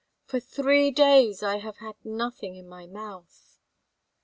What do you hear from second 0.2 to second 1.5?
For three days